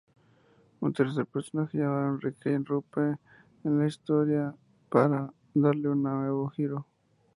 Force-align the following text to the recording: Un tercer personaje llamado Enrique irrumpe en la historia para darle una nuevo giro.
Un 0.81 0.93
tercer 0.93 1.27
personaje 1.27 1.77
llamado 1.77 2.07
Enrique 2.15 2.49
irrumpe 2.49 3.19
en 3.63 3.77
la 3.77 3.85
historia 3.85 4.55
para 4.89 5.31
darle 5.53 5.89
una 5.89 6.15
nuevo 6.21 6.49
giro. 6.49 6.87